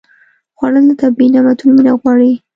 خوړل 0.57 0.83
د 0.89 0.91
طبیعي 1.01 1.27
نعمتونو 1.33 1.71
مینه 1.77 1.93
غواړي 1.99 2.31